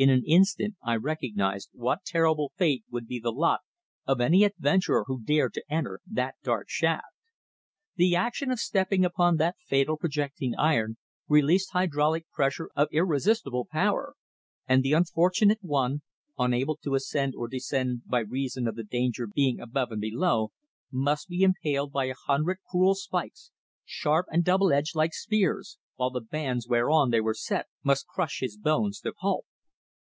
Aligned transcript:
In 0.00 0.08
an 0.08 0.24
instant 0.26 0.76
I 0.82 0.96
recognised 0.96 1.68
what 1.74 2.06
terrible 2.06 2.52
fate 2.56 2.84
would 2.90 3.06
be 3.06 3.20
the 3.20 3.30
lot 3.30 3.60
of 4.06 4.18
any 4.18 4.44
adventurer 4.44 5.04
who 5.06 5.20
dared 5.22 5.52
to 5.52 5.64
enter 5.68 6.00
that 6.10 6.36
dark 6.42 6.70
shaft. 6.70 7.04
The 7.96 8.16
action 8.16 8.50
of 8.50 8.60
stepping 8.60 9.04
upon 9.04 9.36
that 9.36 9.56
fatal 9.68 9.98
projecting 9.98 10.54
iron 10.56 10.96
released 11.28 11.72
hydraulic 11.72 12.30
pressure 12.30 12.70
of 12.74 12.88
irresistible 12.90 13.68
power, 13.70 14.14
and 14.66 14.82
the 14.82 14.94
unfortunate 14.94 15.58
one, 15.62 16.00
unable 16.38 16.78
to 16.78 16.94
ascend 16.94 17.34
or 17.36 17.46
descend 17.46 18.00
by 18.06 18.20
reason 18.20 18.66
of 18.66 18.76
the 18.76 18.84
danger 18.84 19.26
being 19.26 19.60
above 19.60 19.92
and 19.92 20.00
below, 20.00 20.50
must 20.90 21.28
be 21.28 21.42
impaled 21.42 21.92
by 21.92 22.06
a 22.06 22.14
hundred 22.24 22.56
cruel 22.70 22.94
spikes, 22.94 23.50
sharp 23.84 24.24
and 24.30 24.44
double 24.44 24.72
edged 24.72 24.96
like 24.96 25.12
spears, 25.12 25.76
while 25.96 26.08
the 26.08 26.22
bands 26.22 26.66
whereon 26.66 27.10
they 27.10 27.20
were 27.20 27.34
set 27.34 27.66
must 27.84 28.06
crush 28.06 28.38
his 28.40 28.56
bones 28.56 28.98
to 29.00 29.12
pulp. 29.12 29.44